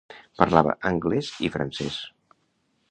[0.39, 2.03] Parlava anglès i francès.